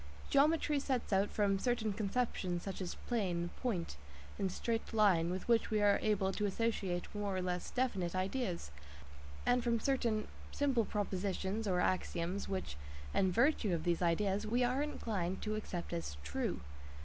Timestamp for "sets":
0.79-1.13